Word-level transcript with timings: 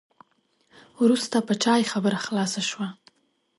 وروسته 1.01 1.37
په 1.47 1.53
چای 1.63 1.81
خبره 1.91 2.19
خلاصه 2.25 2.61
شوه. 2.69 2.87